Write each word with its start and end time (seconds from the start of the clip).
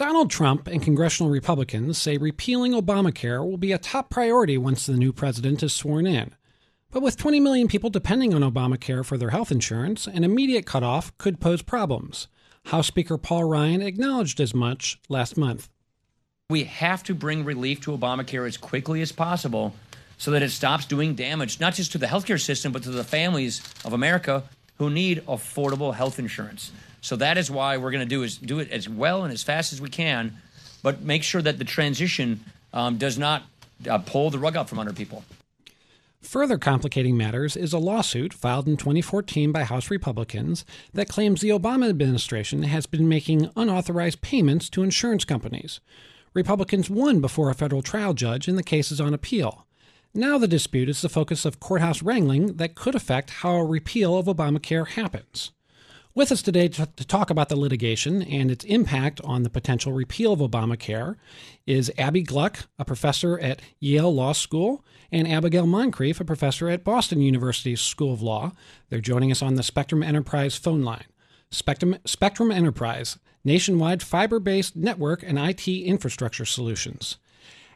Donald 0.00 0.30
Trump 0.30 0.66
and 0.66 0.80
congressional 0.80 1.30
Republicans 1.30 1.98
say 1.98 2.16
repealing 2.16 2.72
Obamacare 2.72 3.44
will 3.44 3.58
be 3.58 3.72
a 3.72 3.76
top 3.76 4.08
priority 4.08 4.56
once 4.56 4.86
the 4.86 4.94
new 4.94 5.12
president 5.12 5.62
is 5.62 5.74
sworn 5.74 6.06
in. 6.06 6.34
But 6.90 7.02
with 7.02 7.18
20 7.18 7.38
million 7.38 7.68
people 7.68 7.90
depending 7.90 8.32
on 8.32 8.40
Obamacare 8.40 9.04
for 9.04 9.18
their 9.18 9.28
health 9.28 9.52
insurance, 9.52 10.06
an 10.06 10.24
immediate 10.24 10.64
cutoff 10.64 11.12
could 11.18 11.38
pose 11.38 11.60
problems. 11.60 12.28
House 12.64 12.86
Speaker 12.86 13.18
Paul 13.18 13.44
Ryan 13.44 13.82
acknowledged 13.82 14.40
as 14.40 14.54
much 14.54 14.98
last 15.10 15.36
month. 15.36 15.68
We 16.48 16.64
have 16.64 17.02
to 17.02 17.14
bring 17.14 17.44
relief 17.44 17.82
to 17.82 17.94
Obamacare 17.94 18.48
as 18.48 18.56
quickly 18.56 19.02
as 19.02 19.12
possible 19.12 19.74
so 20.16 20.30
that 20.30 20.42
it 20.42 20.48
stops 20.48 20.86
doing 20.86 21.14
damage, 21.14 21.60
not 21.60 21.74
just 21.74 21.92
to 21.92 21.98
the 21.98 22.06
healthcare 22.06 22.40
system, 22.40 22.72
but 22.72 22.84
to 22.84 22.90
the 22.90 23.04
families 23.04 23.60
of 23.84 23.92
America 23.92 24.44
who 24.80 24.88
need 24.88 25.22
affordable 25.26 25.94
health 25.94 26.18
insurance. 26.18 26.72
So 27.02 27.14
that 27.16 27.36
is 27.36 27.50
why 27.50 27.76
we're 27.76 27.90
going 27.90 28.00
to 28.00 28.08
do 28.08 28.22
is 28.22 28.38
do 28.38 28.60
it 28.60 28.70
as 28.70 28.88
well 28.88 29.24
and 29.24 29.32
as 29.32 29.42
fast 29.42 29.74
as 29.74 29.80
we 29.80 29.90
can, 29.90 30.38
but 30.82 31.02
make 31.02 31.22
sure 31.22 31.42
that 31.42 31.58
the 31.58 31.66
transition 31.66 32.42
um, 32.72 32.96
does 32.96 33.18
not 33.18 33.42
uh, 33.86 33.98
pull 33.98 34.30
the 34.30 34.38
rug 34.38 34.56
out 34.56 34.70
from 34.70 34.78
under 34.78 34.94
people. 34.94 35.22
Further 36.22 36.56
complicating 36.56 37.14
matters 37.14 37.58
is 37.58 37.74
a 37.74 37.78
lawsuit 37.78 38.32
filed 38.32 38.66
in 38.66 38.78
2014 38.78 39.52
by 39.52 39.64
House 39.64 39.90
Republicans 39.90 40.64
that 40.94 41.10
claims 41.10 41.42
the 41.42 41.50
Obama 41.50 41.90
administration 41.90 42.62
has 42.62 42.86
been 42.86 43.06
making 43.06 43.50
unauthorized 43.56 44.22
payments 44.22 44.70
to 44.70 44.82
insurance 44.82 45.26
companies. 45.26 45.80
Republicans 46.32 46.88
won 46.88 47.20
before 47.20 47.50
a 47.50 47.54
federal 47.54 47.82
trial 47.82 48.14
judge, 48.14 48.48
and 48.48 48.56
the 48.56 48.62
case 48.62 48.90
is 48.90 49.00
on 49.00 49.12
appeal. 49.12 49.66
Now 50.12 50.38
the 50.38 50.48
dispute 50.48 50.88
is 50.88 51.02
the 51.02 51.08
focus 51.08 51.44
of 51.44 51.60
courthouse 51.60 52.02
wrangling 52.02 52.56
that 52.56 52.74
could 52.74 52.96
affect 52.96 53.30
how 53.30 53.54
a 53.54 53.64
repeal 53.64 54.18
of 54.18 54.26
Obamacare 54.26 54.88
happens. 54.88 55.52
With 56.16 56.32
us 56.32 56.42
today 56.42 56.66
to, 56.66 56.86
talk 56.86 57.30
about 57.30 57.48
the 57.48 57.54
litigation 57.54 58.20
and 58.20 58.50
its 58.50 58.64
impact 58.64 59.20
on 59.22 59.44
the 59.44 59.50
potential 59.50 59.92
repeal 59.92 60.32
of 60.32 60.40
Obamacare 60.40 61.14
is 61.64 61.92
Abbe 61.96 62.22
Gluck, 62.22 62.66
a 62.76 62.84
professor 62.84 63.38
at 63.38 63.62
Yale 63.78 64.12
Law 64.12 64.32
School, 64.32 64.84
and 65.12 65.28
Abigail 65.28 65.66
Moncrieff, 65.66 66.18
a 66.18 66.24
professor 66.24 66.68
at 66.68 66.82
Boston 66.82 67.20
University 67.20 67.76
School 67.76 68.12
of 68.12 68.20
Law. 68.20 68.50
They're 68.88 69.00
joining 69.00 69.30
us 69.30 69.42
on 69.42 69.54
the 69.54 69.62
Spectrum 69.62 70.02
Enterprise 70.02 70.56
phone 70.56 70.82
line. 70.82 71.06
Spectrum, 71.52 71.96
Spectrum 72.04 72.50
Enterprise, 72.50 73.16
nationwide 73.44 74.02
fiber 74.02 74.40
based 74.40 74.74
network 74.74 75.22
and 75.22 75.38
IT 75.38 75.68
infrastructure 75.68 76.44
solutions. 76.44 77.18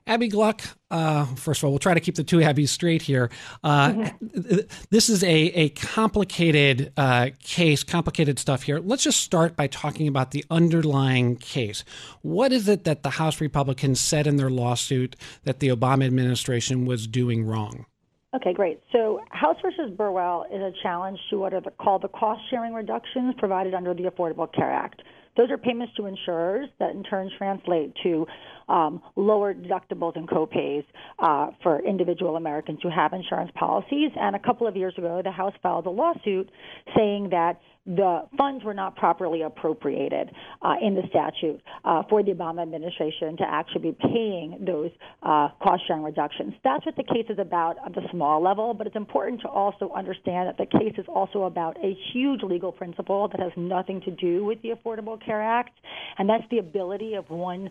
Abbe 0.06 0.28
Gluck, 0.28 0.60
uh, 0.90 1.24
first 1.34 1.60
of 1.60 1.64
all, 1.64 1.70
we'll 1.70 1.78
try 1.78 1.94
to 1.94 2.00
keep 2.00 2.14
the 2.14 2.24
two 2.24 2.42
Abby's 2.42 2.70
straight 2.70 3.00
here. 3.00 3.30
Uh, 3.62 3.88
mm-hmm. 3.88 4.58
This 4.90 5.08
is 5.08 5.24
a, 5.24 5.28
a 5.28 5.70
complicated 5.70 6.92
uh, 6.98 7.30
case, 7.42 7.82
complicated 7.82 8.38
stuff 8.38 8.64
here. 8.64 8.80
Let's 8.80 9.02
just 9.02 9.20
start 9.20 9.56
by 9.56 9.66
talking 9.66 10.06
about 10.06 10.32
the 10.32 10.44
underlying 10.50 11.36
case. 11.36 11.84
What 12.20 12.52
is 12.52 12.68
it 12.68 12.84
that 12.84 13.02
the 13.02 13.10
House 13.10 13.40
Republicans 13.40 13.98
said 13.98 14.26
in 14.26 14.36
their 14.36 14.50
lawsuit 14.50 15.16
that 15.44 15.60
the 15.60 15.68
Obama 15.68 16.04
administration 16.04 16.84
was 16.84 17.06
doing 17.06 17.46
wrong? 17.46 17.86
Okay, 18.34 18.52
great. 18.52 18.80
So 18.92 19.22
House 19.30 19.56
versus 19.62 19.90
Burwell 19.96 20.44
is 20.52 20.60
a 20.60 20.72
challenge 20.82 21.18
to 21.30 21.38
what 21.38 21.54
are 21.54 21.62
the, 21.62 21.70
called 21.70 22.02
the 22.02 22.08
cost 22.08 22.42
sharing 22.50 22.74
reductions 22.74 23.34
provided 23.38 23.72
under 23.72 23.94
the 23.94 24.02
Affordable 24.02 24.52
Care 24.52 24.70
Act. 24.70 25.00
Those 25.36 25.50
are 25.50 25.58
payments 25.58 25.94
to 25.96 26.06
insurers 26.06 26.68
that 26.78 26.90
in 26.90 27.02
turn 27.02 27.30
translate 27.36 27.94
to 28.02 28.26
um, 28.68 29.02
lower 29.16 29.54
deductibles 29.54 30.16
and 30.16 30.28
copays 30.28 30.84
uh, 31.18 31.48
for 31.62 31.84
individual 31.84 32.36
Americans 32.36 32.78
who 32.82 32.88
have 32.88 33.12
insurance 33.12 33.50
policies. 33.54 34.10
And 34.16 34.36
a 34.36 34.38
couple 34.38 34.66
of 34.66 34.76
years 34.76 34.94
ago, 34.96 35.20
the 35.22 35.32
House 35.32 35.54
filed 35.62 35.86
a 35.86 35.90
lawsuit 35.90 36.50
saying 36.96 37.30
that 37.30 37.60
the 37.86 38.22
funds 38.38 38.64
were 38.64 38.72
not 38.72 38.96
properly 38.96 39.42
appropriated 39.42 40.30
uh, 40.62 40.74
in 40.80 40.94
the 40.94 41.02
statute 41.10 41.60
uh, 41.84 42.02
for 42.08 42.22
the 42.22 42.32
Obama 42.32 42.62
administration 42.62 43.36
to 43.36 43.44
actually 43.46 43.92
be 43.92 43.96
paying 44.00 44.64
those 44.64 44.90
uh, 45.22 45.48
cost 45.62 45.82
sharing 45.86 46.02
reductions. 46.02 46.54
That's 46.64 46.84
what 46.86 46.96
the 46.96 47.02
case 47.02 47.26
is 47.28 47.38
about 47.38 47.76
at 47.84 47.94
the 47.94 48.02
small 48.10 48.42
level, 48.42 48.72
but 48.72 48.86
it's 48.86 48.96
important 48.96 49.42
to 49.42 49.48
also 49.48 49.92
understand 49.94 50.48
that 50.48 50.56
the 50.56 50.78
case 50.78 50.94
is 50.96 51.04
also 51.08 51.42
about 51.42 51.76
a 51.84 51.94
huge 52.12 52.42
legal 52.42 52.72
principle 52.72 53.28
that 53.28 53.40
has 53.40 53.52
nothing 53.56 54.00
to 54.02 54.10
do 54.12 54.44
with 54.44 54.62
the 54.62 54.70
Affordable 54.70 55.22
Care 55.22 55.42
Act, 55.42 55.78
and 56.18 56.28
that's 56.28 56.44
the 56.50 56.58
ability 56.58 57.14
of 57.14 57.28
one 57.28 57.70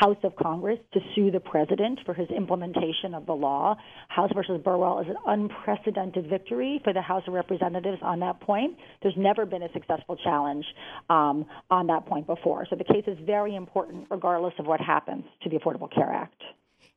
House 0.00 0.16
of 0.22 0.34
Congress 0.36 0.78
to 0.94 1.00
sue 1.14 1.30
the 1.30 1.38
president 1.38 2.00
for 2.06 2.14
his 2.14 2.28
implementation 2.30 3.14
of 3.14 3.26
the 3.26 3.34
law. 3.34 3.76
House 4.08 4.30
versus 4.34 4.60
Burwell 4.64 5.00
is 5.00 5.06
an 5.06 5.16
unprecedented 5.26 6.28
victory 6.28 6.80
for 6.82 6.94
the 6.94 7.02
House 7.02 7.22
of 7.26 7.34
Representatives 7.34 7.98
on 8.02 8.20
that 8.20 8.40
point. 8.40 8.76
There's 9.02 9.16
never 9.18 9.44
been 9.44 9.62
a 9.62 9.72
successful 9.72 10.16
challenge 10.16 10.64
um, 11.10 11.44
on 11.70 11.86
that 11.88 12.06
point 12.06 12.26
before. 12.26 12.66
So 12.70 12.76
the 12.76 12.84
case 12.84 13.04
is 13.06 13.18
very 13.24 13.54
important 13.54 14.06
regardless 14.10 14.54
of 14.58 14.66
what 14.66 14.80
happens 14.80 15.24
to 15.42 15.50
the 15.50 15.56
Affordable 15.56 15.92
Care 15.92 16.10
Act. 16.10 16.40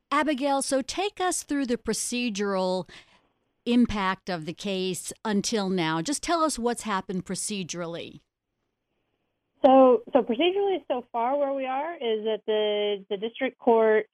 Abigail, 0.10 0.62
so 0.62 0.82
take 0.82 1.20
us 1.20 1.44
through 1.44 1.66
the 1.66 1.78
procedural 1.78 2.88
impact 3.66 4.30
of 4.30 4.46
the 4.46 4.54
case 4.54 5.12
until 5.26 5.70
now. 5.70 6.02
Just 6.02 6.24
tell 6.24 6.44
us 6.44 6.58
what's 6.58 6.84
happened 6.84 7.26
procedurally. 7.26 8.22
So, 9.64 10.04
so 10.14 10.22
procedurally, 10.22 10.84
so 10.88 11.06
far 11.12 11.38
where 11.38 11.54
we 11.54 11.66
are 11.66 11.94
is 11.96 12.24
that 12.26 12.42
the 12.46 13.06
the 13.10 13.18
district 13.18 13.58
court 13.58 14.08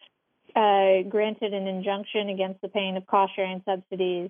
uh, 0.55 1.03
granted 1.09 1.53
an 1.53 1.67
injunction 1.67 2.29
against 2.29 2.61
the 2.61 2.67
paying 2.67 2.97
of 2.97 3.05
cost 3.07 3.33
sharing 3.35 3.61
subsidies. 3.65 4.29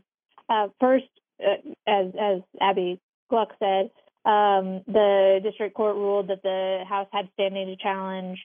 Uh, 0.50 0.68
first, 0.80 1.06
uh, 1.40 1.56
as 1.88 2.08
as 2.20 2.42
Abbe 2.60 3.00
Gluck 3.30 3.50
said, 3.60 3.92
um, 4.26 4.82
the 4.88 5.40
district 5.44 5.76
court 5.76 5.96
ruled 5.96 6.30
that 6.30 6.44
the 6.44 6.84
House 6.88 7.08
had 7.12 7.30
standing 7.34 7.68
to 7.68 7.76
challenge 7.76 8.40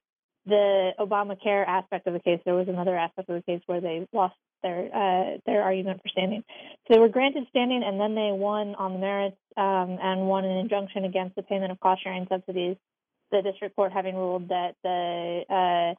the 0.47 0.93
Obamacare 0.99 1.67
aspect 1.67 2.07
of 2.07 2.13
the 2.13 2.21
case. 2.21 2.41
There 2.45 2.55
was 2.55 2.69
another 2.69 2.97
aspect 2.97 3.29
of 3.29 3.37
the 3.37 3.43
case 3.43 3.63
where 3.67 3.81
they 3.81 4.07
lost 4.13 4.35
their 4.63 4.87
uh, 4.87 5.39
their 5.45 5.63
argument 5.63 6.01
for 6.03 6.09
standing. 6.09 6.45
So 6.87 6.95
they 6.95 6.99
were 6.99 7.09
granted 7.09 7.47
standing, 7.51 7.83
and 7.85 8.01
then 8.01 8.15
they 8.15 8.31
won 8.33 8.75
on 8.77 8.95
the 8.95 8.99
merits 8.99 9.37
um, 9.57 9.99
and 10.01 10.29
won 10.29 10.45
an 10.45 10.59
injunction 10.59 11.05
against 11.05 11.37
the 11.37 11.43
payment 11.43 11.73
of 11.73 11.81
cost 11.81 12.03
sharing 12.03 12.27
subsidies. 12.29 12.77
The 13.33 13.43
district 13.43 13.75
court 13.75 13.93
having 13.93 14.15
ruled 14.15 14.49
that 14.49 14.77
the 14.85 15.43
uh, 15.51 15.95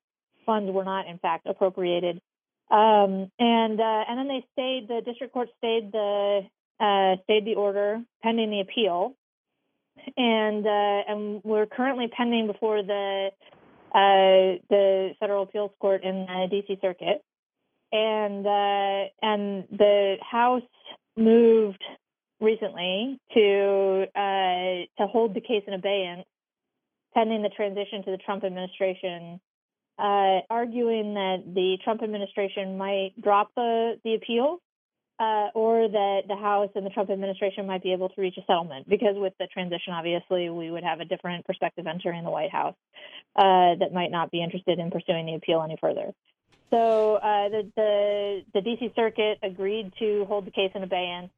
funds 0.45 0.71
were 0.71 0.85
not, 0.85 1.07
in 1.07 1.17
fact, 1.17 1.45
appropriated, 1.45 2.21
um, 2.71 3.29
and 3.37 3.79
uh, 3.79 4.03
and 4.07 4.17
then 4.17 4.27
they 4.27 4.45
stayed. 4.53 4.87
The 4.87 5.01
district 5.05 5.33
court 5.33 5.49
stayed 5.57 5.91
the 5.91 6.41
uh, 6.79 7.15
stayed 7.23 7.45
the 7.45 7.55
order 7.55 8.01
pending 8.23 8.49
the 8.49 8.61
appeal, 8.61 9.13
and 10.15 10.65
uh, 10.65 11.01
and 11.11 11.41
we're 11.43 11.65
currently 11.65 12.07
pending 12.07 12.47
before 12.47 12.81
the 12.81 13.31
the 14.69 15.11
federal 15.19 15.43
appeals 15.43 15.71
court 15.79 16.03
in 16.03 16.25
the 16.25 16.47
D.C. 16.49 16.77
Circuit 16.81 17.23
and 17.91 18.45
uh, 18.45 19.09
and 19.21 19.65
the 19.71 20.17
House 20.21 20.61
moved 21.15 21.83
recently 22.39 23.19
to 23.33 24.05
uh, 24.15 25.01
to 25.01 25.07
hold 25.07 25.33
the 25.33 25.41
case 25.41 25.63
in 25.67 25.73
abeyance 25.73 26.25
pending 27.13 27.41
the 27.41 27.49
transition 27.49 28.03
to 28.03 28.11
the 28.11 28.17
Trump 28.17 28.43
administration, 28.43 29.39
uh, 29.97 30.41
arguing 30.51 31.15
that 31.15 31.37
the 31.47 31.77
Trump 31.83 32.03
administration 32.03 32.77
might 32.77 33.13
drop 33.19 33.49
the 33.55 33.99
the 34.03 34.13
appeal. 34.15 34.59
Uh, 35.19 35.49
or 35.55 35.87
that 35.87 36.21
the 36.27 36.35
House 36.35 36.69
and 36.75 36.85
the 36.85 36.91
Trump 36.91 37.09
administration 37.09 37.65
might 37.65 37.81
be 37.81 37.91
able 37.91 38.07
to 38.07 38.21
reach 38.21 38.37
a 38.37 38.45
settlement. 38.45 38.87
Because 38.87 39.15
with 39.15 39.33
the 39.39 39.47
transition, 39.47 39.91
obviously, 39.93 40.51
we 40.51 40.69
would 40.69 40.83
have 40.83 40.99
a 40.99 41.05
different 41.05 41.43
perspective 41.43 41.87
entering 41.87 42.23
the 42.23 42.29
White 42.29 42.51
House 42.51 42.75
uh, 43.35 43.73
that 43.79 43.91
might 43.91 44.11
not 44.11 44.29
be 44.29 44.43
interested 44.43 44.77
in 44.77 44.91
pursuing 44.91 45.25
the 45.25 45.33
appeal 45.33 45.63
any 45.63 45.75
further. 45.81 46.13
So 46.69 47.15
uh, 47.15 47.49
the, 47.49 47.71
the 47.75 48.41
the 48.53 48.59
DC 48.59 48.93
Circuit 48.95 49.39
agreed 49.41 49.93
to 49.99 50.25
hold 50.25 50.45
the 50.45 50.51
case 50.51 50.71
in 50.75 50.83
abeyance, 50.83 51.31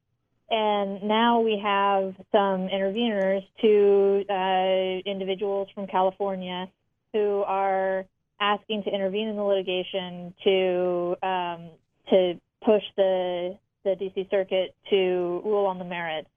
and 0.50 1.04
now 1.04 1.40
we 1.40 1.60
have 1.62 2.14
some 2.32 2.68
interveners, 2.68 3.46
two 3.60 4.24
uh, 4.28 5.08
individuals 5.08 5.68
from 5.74 5.86
California, 5.86 6.68
who 7.12 7.44
are 7.46 8.06
asking 8.40 8.82
to 8.84 8.90
intervene 8.90 9.28
in 9.28 9.36
the 9.36 9.42
litigation 9.42 10.34
to 10.42 11.16
um, 11.22 11.70
to 12.08 12.40
push 12.64 12.82
the 12.96 13.56
the 13.84 13.90
DC 13.90 14.30
Circuit 14.30 14.74
to 14.90 15.42
rule 15.44 15.66
on 15.66 15.78
the 15.78 15.84
merits, 15.84 16.28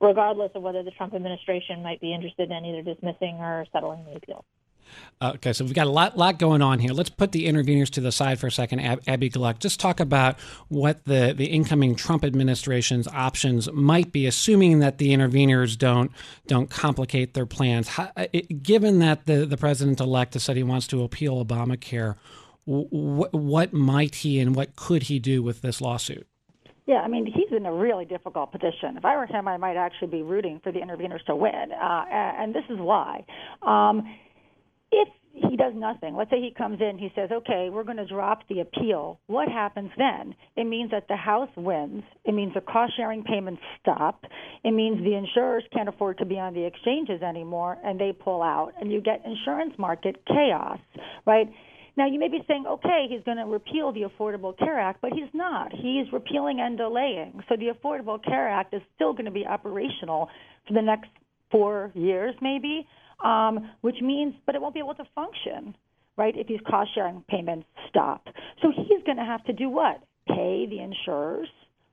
regardless 0.00 0.50
of 0.54 0.62
whether 0.62 0.82
the 0.82 0.90
Trump 0.92 1.14
administration 1.14 1.82
might 1.82 2.00
be 2.00 2.14
interested 2.14 2.50
in 2.50 2.64
either 2.64 2.82
dismissing 2.82 3.36
or 3.36 3.66
settling 3.72 4.04
the 4.04 4.16
appeal. 4.16 4.44
Uh, 5.20 5.32
okay, 5.34 5.52
so 5.52 5.64
we've 5.64 5.74
got 5.74 5.86
a 5.86 5.90
lot, 5.90 6.16
lot 6.16 6.38
going 6.38 6.62
on 6.62 6.78
here. 6.78 6.92
Let's 6.92 7.10
put 7.10 7.32
the 7.32 7.46
interveners 7.46 7.90
to 7.90 8.00
the 8.00 8.12
side 8.12 8.38
for 8.38 8.46
a 8.46 8.52
second. 8.52 8.80
Ab- 8.80 9.02
Abbe 9.06 9.28
Gluck, 9.28 9.58
just 9.58 9.80
talk 9.80 10.00
about 10.00 10.38
what 10.68 11.04
the, 11.04 11.34
the 11.36 11.46
incoming 11.46 11.94
Trump 11.94 12.24
administration's 12.24 13.08
options 13.08 13.70
might 13.72 14.12
be, 14.12 14.26
assuming 14.26 14.78
that 14.78 14.98
the 14.98 15.10
interveners 15.10 15.76
don't 15.76 16.10
don't 16.46 16.70
complicate 16.70 17.34
their 17.34 17.46
plans. 17.46 17.88
How, 17.88 18.10
uh, 18.16 18.26
it, 18.32 18.62
given 18.62 19.00
that 19.00 19.26
the, 19.26 19.44
the 19.44 19.56
president 19.56 20.00
elect 20.00 20.34
has 20.34 20.44
said 20.44 20.56
he 20.56 20.62
wants 20.62 20.86
to 20.88 21.02
appeal 21.02 21.44
Obamacare, 21.44 22.16
what 22.64 23.72
might 23.72 24.16
he 24.16 24.38
and 24.40 24.54
what 24.54 24.76
could 24.76 25.04
he 25.04 25.18
do 25.18 25.42
with 25.42 25.62
this 25.62 25.80
lawsuit? 25.80 26.26
Yeah, 26.88 27.02
I 27.04 27.08
mean, 27.08 27.26
he's 27.26 27.54
in 27.54 27.66
a 27.66 27.72
really 27.72 28.06
difficult 28.06 28.50
position. 28.50 28.96
If 28.96 29.04
I 29.04 29.14
were 29.16 29.26
him, 29.26 29.46
I 29.46 29.58
might 29.58 29.76
actually 29.76 30.08
be 30.08 30.22
rooting 30.22 30.58
for 30.64 30.72
the 30.72 30.78
interveners 30.78 31.22
to 31.26 31.36
win, 31.36 31.52
uh, 31.70 32.04
and 32.10 32.54
this 32.54 32.64
is 32.70 32.78
why. 32.78 33.26
Um, 33.60 34.02
if 34.90 35.08
he 35.34 35.56
does 35.56 35.74
nothing. 35.76 36.16
Let's 36.16 36.30
say 36.30 36.40
he 36.40 36.52
comes 36.56 36.80
in, 36.80 36.98
he 36.98 37.10
says, 37.14 37.30
okay, 37.30 37.68
we're 37.70 37.84
going 37.84 37.98
to 37.98 38.06
drop 38.06 38.40
the 38.48 38.60
appeal. 38.60 39.20
What 39.26 39.48
happens 39.48 39.90
then? 39.96 40.34
It 40.56 40.64
means 40.64 40.90
that 40.90 41.06
the 41.08 41.16
House 41.16 41.50
wins. 41.56 42.02
It 42.24 42.34
means 42.34 42.54
the 42.54 42.60
cost 42.60 42.94
sharing 42.96 43.22
payments 43.22 43.62
stop. 43.80 44.24
It 44.64 44.72
means 44.72 44.98
the 45.04 45.14
insurers 45.14 45.64
can't 45.72 45.88
afford 45.88 46.18
to 46.18 46.24
be 46.24 46.38
on 46.38 46.54
the 46.54 46.64
exchanges 46.64 47.22
anymore 47.22 47.76
and 47.84 48.00
they 48.00 48.12
pull 48.12 48.42
out. 48.42 48.72
And 48.80 48.90
you 48.90 49.00
get 49.00 49.22
insurance 49.24 49.74
market 49.78 50.16
chaos, 50.26 50.78
right? 51.26 51.48
Now, 51.98 52.06
you 52.06 52.20
may 52.20 52.28
be 52.28 52.38
saying, 52.46 52.64
okay, 52.66 53.06
he's 53.10 53.24
going 53.24 53.38
to 53.38 53.44
repeal 53.44 53.92
the 53.92 54.02
Affordable 54.02 54.56
Care 54.56 54.78
Act, 54.78 55.00
but 55.02 55.12
he's 55.12 55.28
not. 55.34 55.72
He's 55.72 56.06
repealing 56.12 56.60
and 56.60 56.78
delaying. 56.78 57.42
So 57.48 57.56
the 57.56 57.72
Affordable 57.74 58.22
Care 58.24 58.48
Act 58.48 58.72
is 58.72 58.80
still 58.94 59.12
going 59.12 59.24
to 59.24 59.32
be 59.32 59.44
operational 59.44 60.28
for 60.68 60.74
the 60.74 60.80
next 60.80 61.08
four 61.50 61.90
years, 61.94 62.36
maybe 62.40 62.86
um, 63.24 63.70
which 63.80 63.96
means, 64.00 64.34
but 64.46 64.54
it 64.54 64.60
won't 64.60 64.74
be 64.74 64.80
able 64.80 64.94
to 64.94 65.04
function, 65.12 65.74
right, 66.16 66.34
if 66.36 66.46
these 66.46 66.60
cost 66.68 66.90
sharing 66.94 67.24
payments 67.28 67.66
stop. 67.88 68.28
So 68.62 68.70
he's 68.70 69.02
going 69.04 69.18
to 69.18 69.24
have 69.24 69.44
to 69.46 69.52
do 69.52 69.68
what? 69.68 70.00
Pay 70.28 70.66
the 70.70 70.78
insurers 70.80 71.48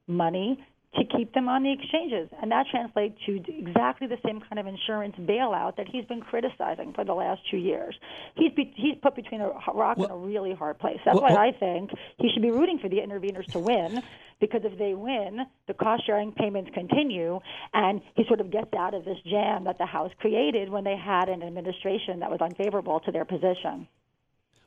money 0.06 0.64
to 0.98 1.04
keep 1.06 1.34
them 1.34 1.50
on 1.50 1.64
the 1.64 1.72
exchanges. 1.72 2.30
And 2.42 2.52
that 2.52 2.68
translates 2.72 3.18
to 3.26 3.42
exactly 3.48 4.08
the 4.08 4.18
same 4.26 4.42
kind 4.42 4.60
of 4.60 4.68
insurance 4.68 5.16
bailout 5.18 5.76
that 5.78 5.88
he's 5.88 6.06
been 6.06 6.22
criticizing 6.22 6.94
for 6.94 7.04
the 7.04 7.14
last 7.14 7.42
two 7.50 7.58
years. 7.58 7.96
He's, 8.36 8.52
be, 8.54 8.74
he's 8.76 8.96
put 9.02 9.16
between 9.16 9.42
a 9.42 9.50
rock 9.74 9.98
well, 9.98 10.08
and 10.08 10.12
a 10.12 10.16
really 10.16 10.54
hard 10.54 10.80
place. 10.80 11.00
That's 11.04 11.20
well, 11.20 11.34
why 11.34 11.36
oh 11.36 11.50
I 11.50 11.52
think 11.52 11.92
he 12.18 12.30
should 12.34 12.42
be 12.42 12.52
rooting 12.52 12.80
for 12.80 12.90
the 12.90 12.98
interveners 12.98 13.46
to 13.52 13.60
win, 13.60 14.02
because 14.40 14.62
if 14.64 14.78
they 14.78 14.94
win, 14.94 15.46
the 15.68 15.74
cost 15.74 16.06
sharing 16.06 16.32
payments 16.32 16.72
continue, 16.74 17.40
and 17.74 18.02
he 18.16 18.26
sort 18.28 18.40
of 18.40 18.52
gets 18.52 18.74
out 18.74 18.94
of 18.94 19.06
this 19.06 19.18
jam 19.26 19.66
that 19.66 19.78
the 19.78 19.86
House 19.86 20.12
created 20.20 20.70
when 20.70 20.84
they 20.84 20.98
had 20.98 21.30
an 21.30 21.44
administration 21.44 22.20
that 22.20 22.32
was 22.32 22.40
unfavorable 22.42 23.00
to 23.02 23.12
their 23.12 23.26
position. 23.26 23.88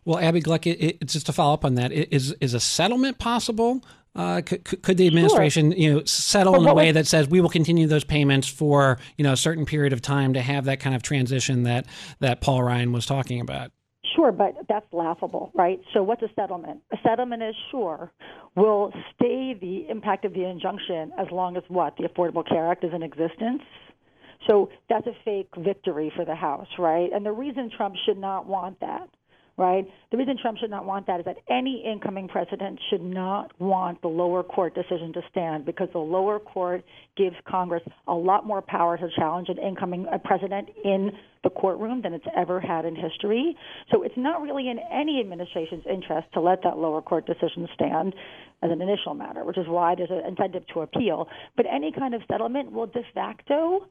Well, 0.05 0.19
Abbe 0.19 0.41
Gluck, 0.41 0.67
it, 0.67 0.81
it, 0.81 1.07
just 1.07 1.27
to 1.27 1.33
follow 1.33 1.53
up 1.53 1.65
on 1.67 1.75
that, 1.75 1.93
is 1.93 2.33
is 2.41 2.55
a 2.55 2.61
settlement 2.61 3.19
possible? 3.19 3.83
Uh, 4.19 4.43
could, 4.43 4.83
could, 4.83 4.97
the 4.97 5.07
administration, 5.07 5.71
sure. 5.71 5.79
you 5.79 5.95
know, 5.95 6.05
settle 6.05 6.57
in 6.57 6.67
a 6.67 6.75
way 6.75 6.91
that 6.91 7.07
says 7.07 7.29
we 7.29 7.41
will 7.41 7.49
continue 7.49 7.87
those 7.87 8.03
payments 8.03 8.49
for 8.49 8.99
you 9.17 9.23
know 9.23 9.33
a 9.33 9.37
certain 9.37 9.65
period 9.65 9.93
of 9.93 10.03
time 10.03 10.35
to 10.35 10.43
have 10.43 10.65
that 10.65 10.81
kind 10.81 10.97
of 10.97 11.03
transition 11.05 11.63
that 11.63 11.87
that 12.19 12.41
Paul 12.41 12.65
Ryan 12.65 12.91
was 12.91 13.07
talking 13.07 13.41
about? 13.41 13.71
Sure, 14.17 14.33
but 14.33 14.57
that's 14.69 14.93
laughable, 14.93 15.53
right? 15.55 15.81
So, 15.95 16.03
what's 16.03 16.23
a 16.23 16.31
settlement? 16.35 16.81
A 16.93 16.97
settlement 17.07 17.45
is 17.45 17.55
sure 17.71 18.11
will 18.57 18.93
stay 19.15 19.55
the 19.55 19.87
impact 19.89 20.25
of 20.25 20.33
the 20.33 20.45
injunction 20.45 21.13
as 21.17 21.29
long 21.31 21.57
as 21.57 21.63
what 21.69 21.97
the 21.97 22.09
Affordable 22.09 22.47
Care 22.47 22.69
Act 22.73 22.83
is 22.83 22.91
in 22.93 23.05
existence. 23.05 23.63
So 24.49 24.71
that's 24.89 25.07
a 25.07 25.15
fake 25.25 25.51
victory 25.59 26.13
for 26.17 26.25
the 26.25 26.35
House, 26.35 26.69
right? 26.77 27.11
And 27.13 27.25
the 27.25 27.33
reason 27.33 27.71
Trump 27.77 27.95
should 28.05 28.19
not 28.19 28.47
want 28.47 28.81
that 28.81 29.09
right? 29.59 29.85
The 30.13 30.17
reason 30.17 30.37
Trump 30.41 30.59
should 30.59 30.71
not 30.71 30.87
want 30.87 31.07
that 31.09 31.19
is 31.19 31.27
that 31.27 31.39
any 31.51 31.85
incoming 31.85 32.29
president 32.29 32.79
should 32.89 33.03
not 33.03 33.51
want 33.61 34.01
the 34.01 34.09
lower 34.09 34.45
court 34.45 34.75
decision 34.75 35.13
to 35.15 35.21
stand 35.31 35.67
because 35.67 35.89
the 35.93 35.99
lower 35.99 36.39
court 36.39 36.85
gives 37.17 37.35
Congress 37.47 37.83
a 38.07 38.15
lot 38.15 38.47
more 38.47 38.63
power 38.63 38.97
to 38.97 39.09
challenge 39.17 39.49
an 39.49 39.59
incoming 39.59 40.07
president 40.25 40.69
in 40.85 41.11
the 41.43 41.51
courtroom 41.51 42.01
than 42.03 42.15
it's 42.15 42.27
ever 42.37 42.61
had 42.61 42.85
in 42.85 42.95
history. 42.95 43.57
So 43.91 44.05
it's 44.05 44.17
not 44.17 44.41
really 44.41 44.69
in 44.69 44.79
any 44.93 45.21
administration's 45.21 45.85
interest 45.91 46.29
to 46.35 46.41
let 46.41 46.63
that 46.63 46.79
lower 46.79 47.03
court 47.03 47.27
decision 47.27 47.69
stand 47.75 48.15
as 48.63 48.71
an 48.71 48.81
initial 48.81 49.15
matter, 49.15 49.45
which 49.45 49.59
is 49.59 49.67
why 49.67 49.95
there's 49.97 50.11
an 50.11 50.23
incentive 50.27 50.65
to 50.75 50.81
appeal. 50.81 51.29
But 51.57 51.67
any 51.73 51.93
kind 51.93 52.15
of 52.15 52.23
settlement 52.29 52.73
will 52.73 52.87
de 52.87 53.03
facto 53.13 53.87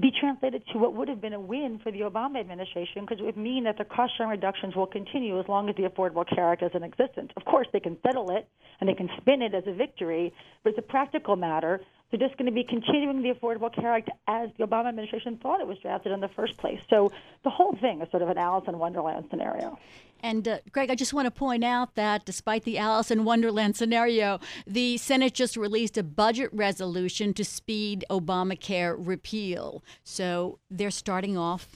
be 0.00 0.10
translated 0.20 0.62
to 0.72 0.78
what 0.78 0.94
would 0.94 1.08
have 1.08 1.20
been 1.20 1.32
a 1.32 1.40
win 1.40 1.80
for 1.82 1.90
the 1.90 2.00
Obama 2.00 2.40
administration 2.40 3.02
because 3.02 3.18
it 3.20 3.24
would 3.24 3.36
mean 3.36 3.64
that 3.64 3.78
the 3.78 3.84
cost 3.84 4.12
sharing 4.16 4.30
reductions 4.30 4.76
will 4.76 4.86
continue 4.86 5.38
as 5.40 5.46
long 5.48 5.68
as 5.68 5.76
the 5.76 5.84
Affordable 5.84 6.28
Care 6.28 6.52
Act 6.52 6.62
is 6.62 6.70
in 6.74 6.82
existence. 6.82 7.30
Of 7.36 7.44
course, 7.44 7.66
they 7.72 7.80
can 7.80 7.96
settle 8.06 8.30
it 8.30 8.48
and 8.80 8.88
they 8.88 8.94
can 8.94 9.08
spin 9.20 9.40
it 9.40 9.54
as 9.54 9.64
a 9.66 9.72
victory, 9.72 10.32
but 10.62 10.70
it's 10.70 10.78
a 10.78 10.82
practical 10.82 11.36
matter. 11.36 11.80
They're 12.10 12.20
just 12.20 12.38
going 12.38 12.46
to 12.46 12.52
be 12.52 12.64
continuing 12.64 13.22
the 13.22 13.30
Affordable 13.32 13.72
Care 13.74 13.92
Act 13.92 14.10
as 14.26 14.48
the 14.56 14.66
Obama 14.66 14.88
administration 14.88 15.36
thought 15.36 15.60
it 15.60 15.66
was 15.66 15.78
drafted 15.78 16.12
in 16.12 16.20
the 16.20 16.28
first 16.28 16.56
place. 16.56 16.80
So 16.88 17.12
the 17.44 17.50
whole 17.50 17.76
thing 17.76 18.00
is 18.00 18.10
sort 18.10 18.22
of 18.22 18.30
an 18.30 18.38
Alice 18.38 18.64
in 18.66 18.78
Wonderland 18.78 19.26
scenario. 19.28 19.78
And 20.22 20.48
uh, 20.48 20.58
Greg, 20.72 20.90
I 20.90 20.94
just 20.94 21.12
want 21.12 21.26
to 21.26 21.30
point 21.30 21.62
out 21.62 21.94
that 21.94 22.24
despite 22.24 22.64
the 22.64 22.78
Alice 22.78 23.10
in 23.10 23.24
Wonderland 23.24 23.76
scenario, 23.76 24.40
the 24.66 24.96
Senate 24.96 25.34
just 25.34 25.56
released 25.56 25.98
a 25.98 26.02
budget 26.02 26.50
resolution 26.52 27.34
to 27.34 27.44
speed 27.44 28.04
Obamacare 28.10 28.96
repeal. 28.98 29.84
So 30.02 30.58
they're 30.70 30.90
starting 30.90 31.36
off 31.36 31.68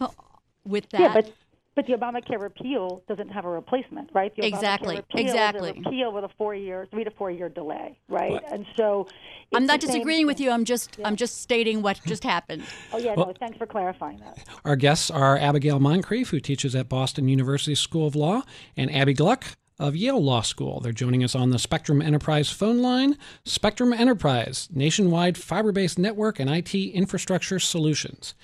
with 0.65 0.89
that. 0.91 1.01
Yeah, 1.01 1.13
but 1.13 1.33
but 1.75 1.87
the 1.87 1.95
Obamacare 1.95 2.41
repeal 2.41 3.03
doesn't 3.09 3.29
have 3.29 3.45
a 3.45 3.49
replacement, 3.49 4.11
right? 4.13 4.35
The 4.37 4.47
exactly. 4.47 5.01
exactly. 5.15 5.71
Is 5.71 5.77
a 5.77 5.81
repeal 5.81 6.13
with 6.13 6.25
a 6.25 6.31
four-year, 6.37 6.87
three 6.91 7.05
to 7.05 7.11
four-year 7.11 7.49
delay, 7.49 7.99
right? 8.09 8.33
What? 8.33 8.53
And 8.53 8.67
so 8.77 9.09
I'm 9.55 9.67
not 9.67 9.81
disagreeing 9.81 10.27
with 10.27 10.41
you. 10.41 10.51
I'm 10.51 10.65
just 10.65 10.99
yeah. 10.99 11.07
I'm 11.07 11.17
just 11.17 11.41
stating 11.41 11.83
what 11.83 12.01
just 12.07 12.25
happened. 12.25 12.65
oh 12.93 12.99
yeah, 12.99 13.15
well, 13.17 13.29
no. 13.29 13.33
Thanks 13.39 13.57
for 13.57 13.67
clarifying 13.67 14.19
that. 14.19 14.39
Our 14.65 14.77
guests 14.77 15.11
are 15.11 15.39
Abigail 15.39 15.79
Moncrieff, 15.81 16.29
who 16.29 16.41
teaches 16.41 16.75
at 16.75 16.89
Boston 16.89 17.29
University 17.29 17.75
School 17.75 18.07
of 18.07 18.15
Law, 18.15 18.43
and 18.77 18.95
Abbe 18.95 19.15
Gluck, 19.15 19.45
of 19.83 19.97
Yale 19.97 20.23
Law 20.23 20.43
School. 20.43 20.79
They're 20.81 20.93
joining 20.93 21.25
us 21.25 21.35
on 21.35 21.51
the 21.51 21.59
Spectrum 21.59 22.01
Enterprise 22.01 22.51
phone 22.51 22.81
line. 22.81 23.19
Spectrum 23.45 23.93
Enterprise, 23.93 24.69
nationwide 24.73 25.37
fiber 25.37 25.73
based 25.73 25.99
network 25.99 26.39
and 26.39 26.49
IT 26.49 26.73
infrastructure 26.73 27.59
solutions. 27.59 28.35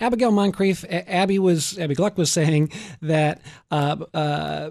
Abigail 0.00 0.32
Moncrieff, 0.32 0.84
Abby 1.06 1.38
was 1.38 1.78
Abbe 1.78 1.94
Gluck 1.94 2.18
was 2.18 2.32
saying 2.32 2.72
that 3.00 3.40
uh, 3.70 3.96
uh, 4.12 4.70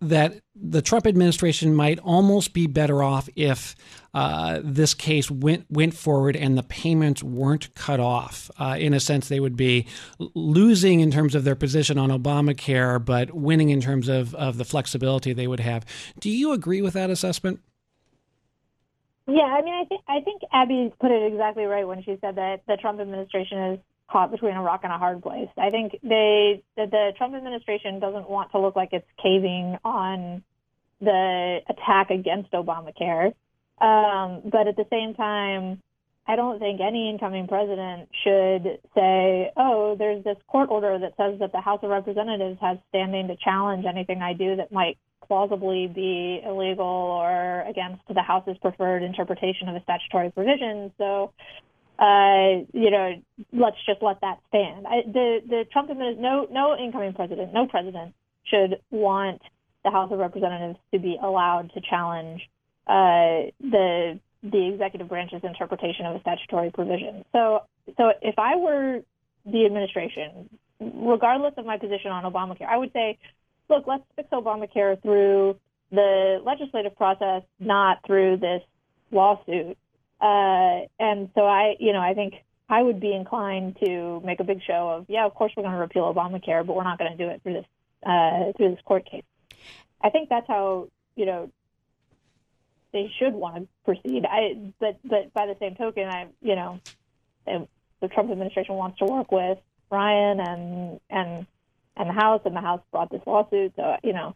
that 0.00 0.40
the 0.54 0.82
Trump 0.82 1.06
administration 1.06 1.74
might 1.74 1.98
almost 2.00 2.52
be 2.52 2.66
better 2.66 3.02
off 3.02 3.28
if 3.36 3.74
uh, 4.14 4.60
this 4.62 4.94
case 4.94 5.30
went 5.30 5.66
went 5.68 5.94
forward 5.94 6.36
and 6.36 6.56
the 6.56 6.62
payments 6.62 7.22
weren't 7.22 7.74
cut 7.74 8.00
off. 8.00 8.50
Uh, 8.58 8.76
in 8.78 8.94
a 8.94 9.00
sense, 9.00 9.28
they 9.28 9.40
would 9.40 9.56
be 9.56 9.86
losing 10.34 11.00
in 11.00 11.10
terms 11.10 11.34
of 11.34 11.44
their 11.44 11.56
position 11.56 11.98
on 11.98 12.10
Obamacare, 12.10 13.04
but 13.04 13.34
winning 13.34 13.70
in 13.70 13.80
terms 13.80 14.08
of, 14.08 14.34
of 14.36 14.56
the 14.56 14.64
flexibility 14.64 15.32
they 15.32 15.48
would 15.48 15.60
have. 15.60 15.84
Do 16.20 16.30
you 16.30 16.52
agree 16.52 16.82
with 16.82 16.94
that 16.94 17.10
assessment? 17.10 17.60
Yeah, 19.26 19.44
I 19.44 19.62
mean, 19.62 19.74
I 19.74 19.84
think 19.84 20.00
I 20.06 20.20
think 20.20 20.42
Abby 20.52 20.92
put 21.00 21.10
it 21.10 21.32
exactly 21.32 21.64
right 21.64 21.86
when 21.86 22.02
she 22.02 22.18
said 22.20 22.36
that 22.36 22.60
the 22.68 22.76
Trump 22.76 23.00
administration 23.00 23.58
is 23.72 23.78
caught 24.10 24.30
between 24.30 24.54
a 24.54 24.62
rock 24.62 24.80
and 24.84 24.92
a 24.92 24.98
hard 24.98 25.22
place. 25.22 25.48
I 25.56 25.70
think 25.70 25.92
they 26.02 26.62
the, 26.76 26.86
the 26.86 27.12
Trump 27.16 27.34
administration 27.34 28.00
doesn't 28.00 28.28
want 28.28 28.52
to 28.52 28.58
look 28.58 28.76
like 28.76 28.90
it's 28.92 29.06
caving 29.22 29.78
on 29.84 30.42
the 31.00 31.60
attack 31.68 32.10
against 32.10 32.52
Obamacare, 32.52 33.34
um, 33.80 34.42
but 34.44 34.68
at 34.68 34.76
the 34.76 34.86
same 34.90 35.14
time, 35.14 35.82
I 36.26 36.36
don't 36.36 36.58
think 36.58 36.80
any 36.80 37.10
incoming 37.10 37.48
president 37.48 38.08
should 38.22 38.78
say, 38.94 39.50
"Oh, 39.56 39.96
there's 39.98 40.24
this 40.24 40.38
court 40.46 40.70
order 40.70 40.98
that 40.98 41.16
says 41.16 41.38
that 41.40 41.52
the 41.52 41.60
House 41.60 41.80
of 41.82 41.90
Representatives 41.90 42.58
has 42.60 42.78
standing 42.88 43.28
to 43.28 43.36
challenge 43.36 43.84
anything 43.84 44.22
I 44.22 44.32
do 44.32 44.56
that 44.56 44.72
might 44.72 44.96
plausibly 45.26 45.86
be 45.86 46.42
illegal 46.44 46.86
or 46.86 47.62
against 47.62 48.02
the 48.08 48.22
House's 48.22 48.58
preferred 48.58 49.02
interpretation 49.02 49.68
of 49.68 49.76
a 49.76 49.82
statutory 49.82 50.30
provision." 50.30 50.92
So 50.98 51.32
uh, 51.98 52.64
you 52.72 52.90
know, 52.90 53.22
let's 53.52 53.76
just 53.86 54.02
let 54.02 54.20
that 54.20 54.40
stand. 54.48 54.86
I, 54.86 55.02
the 55.06 55.40
the 55.46 55.64
Trump 55.72 55.90
administration, 55.90 56.22
no 56.22 56.46
no 56.50 56.76
incoming 56.76 57.14
president, 57.14 57.52
no 57.52 57.66
president 57.66 58.14
should 58.44 58.80
want 58.90 59.40
the 59.84 59.90
House 59.90 60.10
of 60.10 60.18
Representatives 60.18 60.78
to 60.92 60.98
be 60.98 61.16
allowed 61.22 61.72
to 61.74 61.80
challenge 61.80 62.42
uh, 62.86 63.50
the 63.60 64.18
the 64.42 64.68
executive 64.72 65.08
branch's 65.08 65.40
interpretation 65.42 66.06
of 66.06 66.16
a 66.16 66.20
statutory 66.20 66.70
provision. 66.70 67.24
So 67.32 67.62
so 67.96 68.12
if 68.22 68.38
I 68.38 68.56
were 68.56 69.00
the 69.46 69.66
administration, 69.66 70.48
regardless 70.80 71.54
of 71.56 71.66
my 71.66 71.78
position 71.78 72.10
on 72.10 72.24
Obamacare, 72.30 72.66
I 72.66 72.76
would 72.76 72.92
say, 72.92 73.18
look, 73.68 73.86
let's 73.86 74.02
fix 74.16 74.28
Obamacare 74.30 75.00
through 75.00 75.56
the 75.90 76.40
legislative 76.44 76.96
process, 76.96 77.42
not 77.60 77.98
through 78.06 78.38
this 78.38 78.62
lawsuit. 79.12 79.78
Uh, 80.20 80.86
and 80.98 81.30
so 81.34 81.42
I, 81.42 81.76
you 81.78 81.92
know, 81.92 82.00
I 82.00 82.14
think 82.14 82.34
I 82.68 82.82
would 82.82 83.00
be 83.00 83.12
inclined 83.12 83.76
to 83.84 84.20
make 84.24 84.40
a 84.40 84.44
big 84.44 84.62
show 84.66 84.88
of, 84.90 85.06
yeah, 85.08 85.26
of 85.26 85.34
course 85.34 85.52
we're 85.56 85.62
going 85.62 85.74
to 85.74 85.80
repeal 85.80 86.12
Obamacare, 86.12 86.66
but 86.66 86.74
we're 86.74 86.84
not 86.84 86.98
going 86.98 87.10
to 87.10 87.16
do 87.16 87.28
it 87.30 87.42
through 87.42 87.54
this 87.54 87.66
uh, 88.06 88.52
through 88.56 88.70
this 88.70 88.80
court 88.84 89.08
case. 89.10 89.24
I 90.02 90.10
think 90.10 90.28
that's 90.28 90.46
how 90.46 90.88
you 91.16 91.26
know 91.26 91.50
they 92.92 93.10
should 93.18 93.34
want 93.34 93.56
to 93.56 93.68
proceed. 93.84 94.24
I, 94.24 94.72
but 94.78 94.98
but 95.04 95.32
by 95.34 95.46
the 95.46 95.56
same 95.60 95.74
token, 95.74 96.04
I, 96.04 96.26
you 96.42 96.54
know, 96.54 96.80
the 97.46 98.08
Trump 98.08 98.30
administration 98.30 98.74
wants 98.76 98.98
to 98.98 99.04
work 99.04 99.32
with 99.32 99.58
Ryan 99.90 100.40
and 100.40 101.00
and 101.10 101.46
and 101.96 102.08
the 102.08 102.12
House, 102.12 102.42
and 102.44 102.56
the 102.56 102.60
House 102.60 102.80
brought 102.90 103.10
this 103.10 103.22
lawsuit, 103.26 103.72
so 103.76 103.96
you 104.02 104.12
know. 104.12 104.34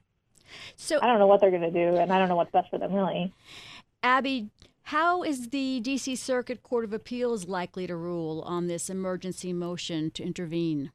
So 0.76 0.99
I 1.00 1.06
don't 1.06 1.18
know 1.18 1.26
what 1.26 1.40
they're 1.40 1.50
going 1.50 1.62
to 1.62 1.70
do, 1.70 1.97
and 1.97 2.12
I 2.12 2.18
don't 2.18 2.28
know 2.28 2.37
what's 2.37 2.52
best 2.52 2.70
for 2.70 2.78
them, 2.78 2.94
really. 2.94 3.32
Abby, 4.02 4.49
how 4.88 5.23
is 5.23 5.50
the 5.50 5.80
D.C. 5.80 6.16
Circuit 6.16 6.62
Court 6.62 6.83
of 6.83 6.95
Appeals 6.95 7.47
likely 7.47 7.87
to 7.87 7.95
rule 7.95 8.40
on 8.47 8.68
this 8.68 8.88
emergency 8.88 9.52
motion 9.52 10.11
to 10.12 10.23
intervene? 10.23 10.92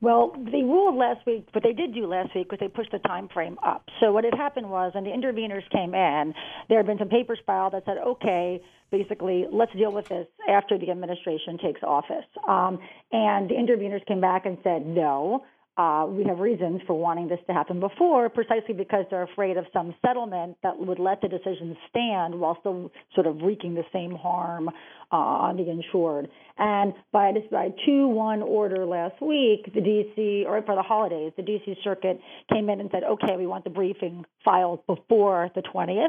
Well, 0.00 0.32
they 0.36 0.62
ruled 0.62 0.96
last 0.96 1.24
week, 1.24 1.46
What 1.52 1.62
they 1.62 1.72
did 1.72 1.94
do 1.94 2.08
last 2.08 2.34
week 2.34 2.50
was 2.50 2.58
they 2.58 2.66
pushed 2.66 2.90
the 2.90 2.98
time 2.98 3.28
frame 3.32 3.58
up. 3.64 3.84
So 4.00 4.10
what 4.10 4.24
had 4.24 4.34
happened 4.34 4.68
was, 4.68 4.90
when 4.94 5.04
the 5.04 5.10
interveners 5.10 5.62
came 5.70 5.94
in, 5.94 6.34
there 6.68 6.78
had 6.78 6.86
been 6.86 6.98
some 6.98 7.08
papers 7.08 7.38
filed 7.46 7.74
that 7.74 7.84
said, 7.86 7.98
okay, 7.98 8.60
basically, 8.90 9.46
let's 9.52 9.72
deal 9.72 9.92
with 9.92 10.08
this 10.08 10.26
after 10.50 10.76
the 10.76 10.90
administration 10.90 11.58
takes 11.58 11.82
office. 11.84 12.26
Um, 12.48 12.80
and 13.12 13.48
the 13.48 13.54
interveners 13.54 14.04
came 14.06 14.20
back 14.20 14.46
and 14.46 14.58
said, 14.64 14.84
no. 14.84 15.44
Uh, 15.76 16.06
we 16.08 16.24
have 16.24 16.38
reasons 16.38 16.80
for 16.86 16.98
wanting 16.98 17.28
this 17.28 17.38
to 17.46 17.52
happen 17.52 17.80
before, 17.80 18.28
precisely 18.30 18.72
because 18.72 19.04
they're 19.10 19.24
afraid 19.24 19.58
of 19.58 19.66
some 19.72 19.94
settlement 20.04 20.56
that 20.62 20.78
would 20.78 20.98
let 20.98 21.20
the 21.20 21.28
decision 21.28 21.76
stand 21.90 22.34
while 22.34 22.56
still 22.60 22.90
sort 23.14 23.26
of 23.26 23.42
wreaking 23.42 23.74
the 23.74 23.84
same 23.92 24.12
harm 24.12 24.70
uh, 25.12 25.16
on 25.16 25.56
the 25.56 25.70
insured. 25.70 26.28
And 26.58 26.94
by 27.12 27.32
this 27.32 27.44
by 27.50 27.68
two 27.84 28.08
one 28.08 28.42
order 28.42 28.86
last 28.86 29.20
week, 29.20 29.72
the 29.74 29.80
DC 29.80 30.46
or 30.46 30.62
for 30.62 30.74
the 30.74 30.82
holidays, 30.82 31.32
the 31.36 31.42
DC 31.42 31.76
Circuit 31.84 32.18
came 32.50 32.70
in 32.70 32.80
and 32.80 32.90
said, 32.90 33.04
okay, 33.04 33.36
we 33.36 33.46
want 33.46 33.64
the 33.64 33.70
briefing 33.70 34.24
filed 34.44 34.86
before 34.86 35.50
the 35.54 35.62
20th. 35.62 36.08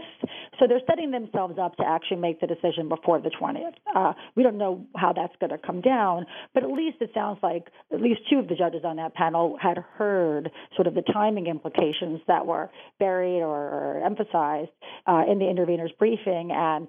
So 0.59 0.67
they're 0.67 0.81
setting 0.89 1.12
themselves 1.12 1.57
up 1.62 1.75
to 1.77 1.83
actually 1.86 2.17
make 2.17 2.39
the 2.39 2.47
decision 2.47 2.88
before 2.88 3.19
the 3.19 3.29
20th. 3.29 3.74
Uh, 3.93 4.13
we 4.36 4.43
don't 4.43 4.57
know 4.57 4.86
how 4.95 5.12
that's 5.12 5.36
going 5.39 5.50
to 5.50 5.57
come 5.57 5.81
down, 5.81 6.25
but 6.53 6.63
at 6.63 6.69
least 6.69 6.97
it 7.01 7.12
sounds 7.13 7.39
like 7.43 7.67
at 7.91 8.01
least 8.01 8.21
two 8.29 8.39
of 8.39 8.47
the 8.47 8.55
judges 8.55 8.81
on 8.86 8.95
that 8.95 9.13
panel 9.13 9.57
had 9.60 9.78
heard 9.98 10.52
sort 10.76 10.88
of 10.88 10.94
the 10.94 11.02
timing 11.02 11.48
implications 11.48 12.22
that 12.28 12.46
were 12.46 12.70
buried 13.00 13.42
or, 13.42 14.02
emphasized 14.04 14.72
uh, 15.08 15.24
in 15.30 15.40
the 15.40 15.50
intervener's 15.50 15.92
briefing, 15.98 16.52
and 16.52 16.88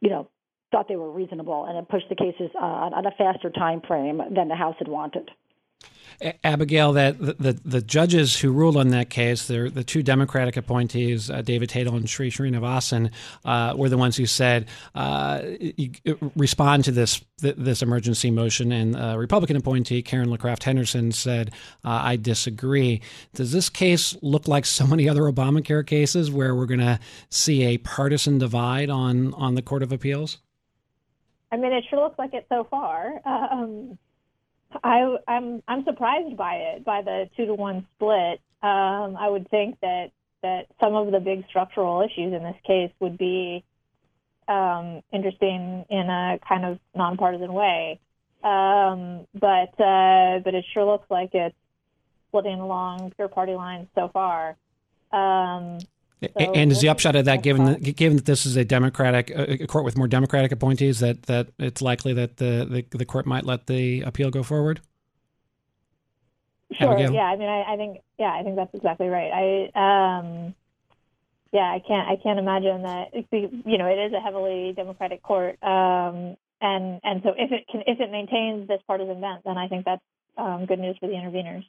you 0.00 0.10
know 0.10 0.28
thought 0.70 0.88
they 0.88 0.96
were 0.96 1.10
reasonable, 1.10 1.64
and 1.66 1.78
it 1.78 1.88
pushed 1.88 2.08
the 2.08 2.16
cases 2.16 2.50
uh, 2.54 2.64
on 2.64 3.06
a 3.06 3.10
faster 3.12 3.50
time 3.50 3.80
frame 3.86 4.20
than 4.34 4.48
the 4.48 4.54
House 4.54 4.74
had 4.78 4.88
wanted. 4.88 5.30
Abigail, 6.42 6.94
that 6.94 7.18
the, 7.18 7.60
the, 7.64 7.82
judges 7.82 8.38
who 8.38 8.50
ruled 8.50 8.76
on 8.76 8.88
that 8.88 9.10
case, 9.10 9.46
the 9.48 9.84
two 9.86 10.02
Democratic 10.02 10.56
appointees, 10.56 11.30
uh, 11.30 11.42
David 11.42 11.68
Tatel 11.68 11.94
and 11.94 12.08
Sri 12.08 12.30
Srinivasan, 12.30 13.10
uh, 13.44 13.74
were 13.76 13.90
the 13.90 13.98
ones 13.98 14.16
who 14.16 14.24
said 14.24 14.66
uh, 14.94 15.42
respond 16.34 16.84
to 16.84 16.92
this 16.92 17.22
this 17.38 17.82
emergency 17.82 18.30
motion, 18.30 18.72
and 18.72 18.96
uh, 18.96 19.14
Republican 19.18 19.56
appointee 19.56 20.00
Karen 20.00 20.30
LeCraft 20.30 20.62
Henderson 20.62 21.12
said, 21.12 21.52
uh, 21.84 22.00
"I 22.02 22.16
disagree." 22.16 23.02
Does 23.34 23.52
this 23.52 23.68
case 23.68 24.16
look 24.22 24.48
like 24.48 24.64
so 24.64 24.86
many 24.86 25.08
other 25.08 25.22
Obamacare 25.22 25.86
cases 25.86 26.30
where 26.30 26.54
we're 26.54 26.66
going 26.66 26.80
to 26.80 26.98
see 27.28 27.64
a 27.64 27.76
partisan 27.78 28.38
divide 28.38 28.88
on 28.88 29.34
on 29.34 29.54
the 29.54 29.62
Court 29.62 29.82
of 29.82 29.92
Appeals? 29.92 30.38
I 31.52 31.58
mean, 31.58 31.72
it 31.72 31.84
sure 31.90 32.02
looks 32.02 32.18
like 32.18 32.32
it 32.32 32.46
so 32.48 32.64
far. 32.64 33.20
Um, 33.26 33.98
I, 34.82 35.16
I'm 35.28 35.62
I'm 35.68 35.84
surprised 35.84 36.36
by 36.36 36.54
it, 36.54 36.84
by 36.84 37.02
the 37.02 37.28
two 37.36 37.46
to 37.46 37.54
one 37.54 37.86
split. 37.94 38.40
Um, 38.62 39.16
I 39.16 39.28
would 39.28 39.48
think 39.50 39.78
that 39.80 40.10
that 40.42 40.66
some 40.80 40.94
of 40.94 41.10
the 41.10 41.20
big 41.20 41.46
structural 41.48 42.02
issues 42.02 42.32
in 42.32 42.42
this 42.42 42.56
case 42.66 42.90
would 43.00 43.18
be 43.18 43.64
um, 44.48 45.02
interesting 45.12 45.84
in 45.88 46.10
a 46.10 46.38
kind 46.46 46.64
of 46.64 46.78
nonpartisan 46.94 47.52
way. 47.52 48.00
Um, 48.44 49.26
but 49.34 49.80
uh, 49.80 50.40
but 50.44 50.54
it 50.54 50.64
sure 50.72 50.84
looks 50.84 51.10
like 51.10 51.30
it's 51.34 51.56
splitting 52.28 52.60
along 52.60 53.12
pure 53.16 53.28
party 53.28 53.54
lines 53.54 53.88
so 53.94 54.08
far. 54.12 54.56
Um, 55.12 55.78
so 56.22 56.28
and 56.54 56.72
is 56.72 56.80
the 56.80 56.88
upshot 56.88 57.14
of 57.14 57.26
that, 57.26 57.42
given 57.42 57.64
that, 57.64 57.96
given 57.96 58.16
that 58.16 58.24
this 58.24 58.46
is 58.46 58.56
a 58.56 58.64
Democratic 58.64 59.30
a 59.30 59.66
court 59.66 59.84
with 59.84 59.98
more 59.98 60.08
Democratic 60.08 60.50
appointees, 60.50 61.00
that, 61.00 61.24
that 61.24 61.48
it's 61.58 61.82
likely 61.82 62.14
that 62.14 62.38
the, 62.38 62.66
the, 62.90 62.96
the 62.96 63.04
court 63.04 63.26
might 63.26 63.44
let 63.44 63.66
the 63.66 64.00
appeal 64.02 64.30
go 64.30 64.42
forward? 64.42 64.80
Sure. 66.72 66.92
Abigail? 66.92 67.12
Yeah. 67.12 67.22
I 67.22 67.36
mean, 67.36 67.48
I, 67.48 67.74
I, 67.74 67.76
think 67.76 67.98
yeah, 68.18 68.32
I 68.32 68.42
think 68.42 68.56
that's 68.56 68.74
exactly 68.74 69.08
right. 69.08 69.30
I 69.74 70.18
um, 70.18 70.54
yeah, 71.52 71.70
I 71.70 71.80
can't 71.86 72.08
I 72.08 72.16
can't 72.16 72.38
imagine 72.38 72.82
that 72.82 73.14
you 73.30 73.78
know 73.78 73.86
it 73.86 74.06
is 74.06 74.12
a 74.12 74.20
heavily 74.20 74.72
Democratic 74.74 75.22
court, 75.22 75.62
um, 75.62 76.36
and 76.60 77.00
and 77.04 77.22
so 77.22 77.34
if 77.36 77.52
it 77.52 77.66
can 77.70 77.82
if 77.86 78.00
it 78.00 78.10
maintains 78.10 78.66
this 78.68 78.80
partisan 78.86 79.20
bent, 79.20 79.44
then 79.44 79.56
I 79.56 79.68
think 79.68 79.84
that's 79.84 80.02
um, 80.36 80.66
good 80.66 80.80
news 80.80 80.96
for 80.98 81.06
the 81.06 81.14
interveners. 81.14 81.64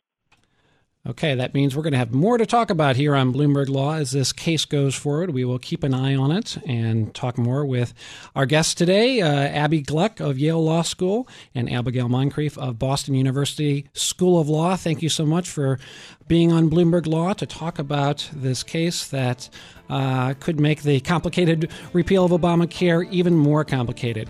Okay, 1.07 1.35
that 1.35 1.53
means 1.53 1.73
we're 1.73 1.83
going 1.83 1.93
to 1.93 1.99
have 1.99 2.13
more 2.13 2.37
to 2.37 2.45
talk 2.45 2.69
about 2.69 2.97
here 2.97 3.15
on 3.15 3.31
Bloomberg 3.31 3.69
Law 3.69 3.93
as 3.93 4.11
this 4.11 4.33
case 4.33 4.65
goes 4.65 4.93
forward. 4.93 5.29
We 5.29 5.45
will 5.45 5.57
keep 5.57 5.85
an 5.85 5.93
eye 5.93 6.15
on 6.15 6.31
it 6.31 6.57
and 6.67 7.15
talk 7.15 7.37
more 7.37 7.65
with 7.65 7.93
our 8.35 8.45
guests 8.45 8.73
today, 8.73 9.21
uh, 9.21 9.29
Abbe 9.29 9.83
Gluck 9.83 10.19
of 10.19 10.37
Yale 10.37 10.61
Law 10.61 10.81
School 10.81 11.25
and 11.55 11.71
Abigail 11.71 12.09
Moncrieff 12.09 12.57
of 12.57 12.77
Boston 12.77 13.15
University 13.15 13.87
School 13.93 14.37
of 14.37 14.49
Law. 14.49 14.75
Thank 14.75 15.01
you 15.01 15.07
so 15.07 15.25
much 15.25 15.49
for 15.49 15.79
being 16.27 16.51
on 16.51 16.69
Bloomberg 16.69 17.07
Law 17.07 17.31
to 17.31 17.45
talk 17.45 17.79
about 17.79 18.29
this 18.33 18.61
case 18.61 19.07
that 19.07 19.47
uh, 19.89 20.33
could 20.41 20.59
make 20.59 20.83
the 20.83 20.99
complicated 20.99 21.71
repeal 21.93 22.25
of 22.25 22.31
Obamacare 22.31 23.09
even 23.11 23.33
more 23.33 23.63
complicated. 23.63 24.25